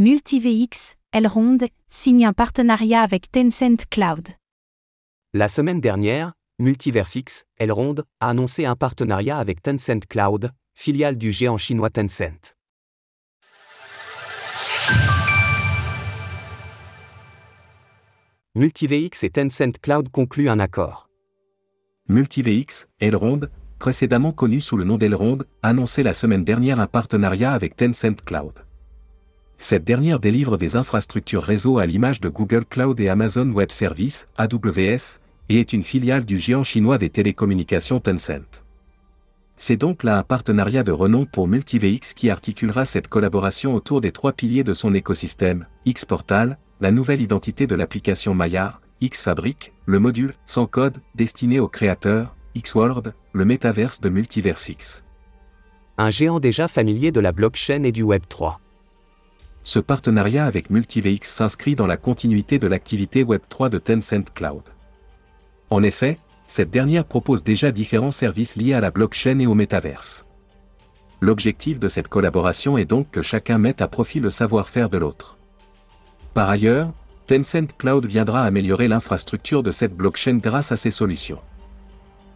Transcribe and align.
MultiVX, 0.00 0.94
Elrond, 1.10 1.58
signe 1.88 2.24
un 2.24 2.32
partenariat 2.32 3.02
avec 3.02 3.32
Tencent 3.32 3.84
Cloud. 3.90 4.28
La 5.34 5.48
semaine 5.48 5.80
dernière, 5.80 6.34
Multiversix, 6.60 7.42
Elrond, 7.56 7.96
a 8.20 8.28
annoncé 8.28 8.64
un 8.64 8.76
partenariat 8.76 9.38
avec 9.38 9.60
Tencent 9.60 10.06
Cloud, 10.08 10.52
filiale 10.76 11.18
du 11.18 11.32
géant 11.32 11.58
chinois 11.58 11.90
Tencent. 11.90 12.54
MultiVX 18.54 19.24
et 19.24 19.30
Tencent 19.30 19.80
Cloud 19.82 20.10
concluent 20.10 20.48
un 20.48 20.60
accord. 20.60 21.08
MultiVX, 22.08 22.86
Elrond, 23.00 23.40
précédemment 23.80 24.30
connu 24.30 24.60
sous 24.60 24.76
le 24.76 24.84
nom 24.84 24.96
d'Elrond, 24.96 25.38
a 25.64 25.70
annoncé 25.70 26.04
la 26.04 26.14
semaine 26.14 26.44
dernière 26.44 26.78
un 26.78 26.86
partenariat 26.86 27.52
avec 27.52 27.74
Tencent 27.74 28.22
Cloud. 28.24 28.67
Cette 29.60 29.82
dernière 29.82 30.20
délivre 30.20 30.56
des 30.56 30.76
infrastructures 30.76 31.42
réseau 31.42 31.78
à 31.78 31.86
l'image 31.86 32.20
de 32.20 32.28
Google 32.28 32.64
Cloud 32.64 33.00
et 33.00 33.08
Amazon 33.08 33.50
Web 33.50 33.72
Services, 33.72 34.28
AWS, 34.36 35.18
et 35.48 35.58
est 35.58 35.72
une 35.72 35.82
filiale 35.82 36.24
du 36.24 36.38
géant 36.38 36.62
chinois 36.62 36.96
des 36.96 37.10
télécommunications 37.10 37.98
Tencent. 37.98 38.62
C'est 39.56 39.76
donc 39.76 40.04
là 40.04 40.16
un 40.16 40.22
partenariat 40.22 40.84
de 40.84 40.92
renom 40.92 41.26
pour 41.26 41.48
MultiVX 41.48 42.14
qui 42.14 42.30
articulera 42.30 42.84
cette 42.84 43.08
collaboration 43.08 43.74
autour 43.74 44.00
des 44.00 44.12
trois 44.12 44.32
piliers 44.32 44.62
de 44.62 44.74
son 44.74 44.94
écosystème, 44.94 45.66
X-Portal, 45.86 46.56
la 46.80 46.92
nouvelle 46.92 47.20
identité 47.20 47.66
de 47.66 47.74
l'application 47.74 48.34
Maillard, 48.34 48.80
X-Fabric, 49.00 49.72
le 49.86 49.98
module 49.98 50.34
sans 50.46 50.66
code 50.66 50.98
destiné 51.16 51.58
aux 51.58 51.68
créateurs, 51.68 52.36
X-World, 52.54 53.12
le 53.32 53.44
métaverse 53.44 54.00
de 54.00 54.08
Multiversix. 54.08 55.02
Un 55.98 56.10
géant 56.10 56.38
déjà 56.38 56.68
familier 56.68 57.10
de 57.10 57.18
la 57.18 57.32
blockchain 57.32 57.82
et 57.82 57.90
du 57.90 58.04
Web 58.04 58.22
3 58.28 58.60
ce 59.62 59.78
partenariat 59.78 60.46
avec 60.46 60.70
MultiVX 60.70 61.28
s'inscrit 61.28 61.74
dans 61.74 61.86
la 61.86 61.96
continuité 61.96 62.58
de 62.58 62.66
l'activité 62.66 63.24
Web3 63.24 63.68
de 63.68 63.78
Tencent 63.78 64.32
Cloud. 64.34 64.62
En 65.70 65.82
effet, 65.82 66.18
cette 66.46 66.70
dernière 66.70 67.04
propose 67.04 67.44
déjà 67.44 67.70
différents 67.70 68.10
services 68.10 68.56
liés 68.56 68.72
à 68.72 68.80
la 68.80 68.90
blockchain 68.90 69.38
et 69.38 69.46
au 69.46 69.54
métaverse. 69.54 70.24
L'objectif 71.20 71.78
de 71.78 71.88
cette 71.88 72.08
collaboration 72.08 72.78
est 72.78 72.84
donc 72.84 73.10
que 73.10 73.22
chacun 73.22 73.58
mette 73.58 73.82
à 73.82 73.88
profit 73.88 74.20
le 74.20 74.30
savoir-faire 74.30 74.88
de 74.88 74.98
l'autre. 74.98 75.36
Par 76.32 76.48
ailleurs, 76.48 76.92
Tencent 77.26 77.76
Cloud 77.76 78.06
viendra 78.06 78.44
améliorer 78.44 78.88
l'infrastructure 78.88 79.62
de 79.62 79.70
cette 79.70 79.94
blockchain 79.94 80.38
grâce 80.38 80.72
à 80.72 80.76
ses 80.76 80.90
solutions. 80.90 81.40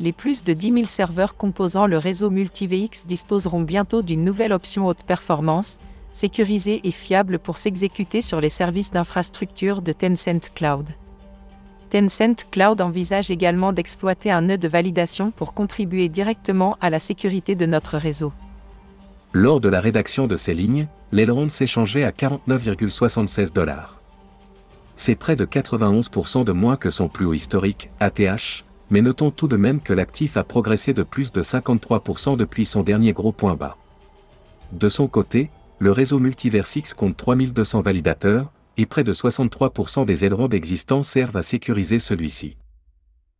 Les 0.00 0.12
plus 0.12 0.44
de 0.44 0.52
10 0.52 0.72
000 0.72 0.84
serveurs 0.86 1.36
composant 1.36 1.86
le 1.86 1.98
réseau 1.98 2.30
MultiVX 2.30 3.04
disposeront 3.04 3.62
bientôt 3.62 4.00
d'une 4.00 4.24
nouvelle 4.24 4.52
option 4.52 4.86
haute 4.86 5.02
performance, 5.02 5.78
sécurisé 6.12 6.80
et 6.84 6.92
fiable 6.92 7.38
pour 7.38 7.58
s'exécuter 7.58 8.22
sur 8.22 8.40
les 8.40 8.48
services 8.48 8.90
d'infrastructure 8.90 9.82
de 9.82 9.92
Tencent 9.92 10.50
Cloud. 10.54 10.86
Tencent 11.90 12.44
Cloud 12.50 12.80
envisage 12.80 13.30
également 13.30 13.72
d'exploiter 13.72 14.30
un 14.30 14.42
nœud 14.42 14.58
de 14.58 14.68
validation 14.68 15.30
pour 15.30 15.54
contribuer 15.54 16.08
directement 16.08 16.76
à 16.80 16.90
la 16.90 16.98
sécurité 16.98 17.54
de 17.54 17.66
notre 17.66 17.96
réseau. 17.96 18.32
Lors 19.32 19.60
de 19.60 19.68
la 19.68 19.80
rédaction 19.80 20.26
de 20.26 20.36
ces 20.36 20.54
lignes, 20.54 20.88
l'Elrond 21.12 21.48
s'échangeait 21.48 22.04
à 22.04 22.10
49,76 22.10 23.52
dollars. 23.52 24.00
C'est 24.96 25.14
près 25.14 25.36
de 25.36 25.44
91% 25.44 26.44
de 26.44 26.52
moins 26.52 26.76
que 26.76 26.90
son 26.90 27.08
plus 27.08 27.24
haut 27.24 27.34
historique, 27.34 27.90
ATH, 28.00 28.64
mais 28.90 29.02
notons 29.02 29.30
tout 29.30 29.48
de 29.48 29.56
même 29.56 29.80
que 29.80 29.92
l'actif 29.92 30.36
a 30.36 30.44
progressé 30.44 30.92
de 30.92 31.02
plus 31.02 31.32
de 31.32 31.42
53% 31.42 32.36
depuis 32.36 32.64
son 32.64 32.82
dernier 32.82 33.12
gros 33.12 33.32
point 33.32 33.54
bas. 33.54 33.76
De 34.72 34.88
son 34.88 35.06
côté, 35.06 35.50
le 35.78 35.92
réseau 35.92 36.18
Multiversix 36.18 36.94
compte 36.94 37.16
3200 37.16 37.82
validateurs, 37.82 38.52
et 38.76 38.86
près 38.86 39.04
de 39.04 39.12
63% 39.12 40.04
des 40.06 40.24
ailerons 40.24 40.48
existants 40.48 41.02
servent 41.02 41.36
à 41.36 41.42
sécuriser 41.42 41.98
celui-ci. 41.98 42.56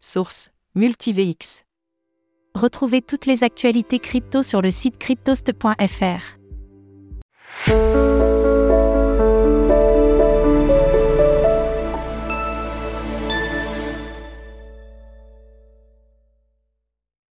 Source 0.00 0.50
MultiVX. 0.74 1.64
Retrouvez 2.54 3.00
toutes 3.02 3.26
les 3.26 3.44
actualités 3.44 3.98
crypto 3.98 4.42
sur 4.42 4.60
le 4.60 4.70
site 4.70 4.98
cryptost.fr. 4.98 6.38